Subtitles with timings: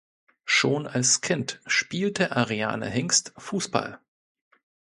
[0.45, 3.99] Schon als Kind spielte Ariane Hingst Fußball.